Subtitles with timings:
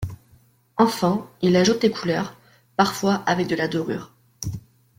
[0.77, 2.35] Enfin, il ajoute les couleurs,
[2.75, 4.11] parfois avec de la dorure.